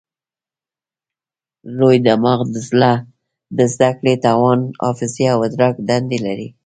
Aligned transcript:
لوی 1.77 1.97
دماغ 2.05 2.39
د 3.57 3.59
زده 3.73 3.89
کړې، 3.97 4.13
توان، 4.25 4.59
حافظې 4.85 5.25
او 5.33 5.39
ادراک 5.47 5.75
دندې 5.89 6.19
لري. 6.25 6.47